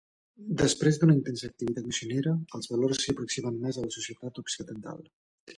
[0.61, 5.07] Després d'una intensa activitat missionera, els valors s'hi aproximen més a la societat occidental.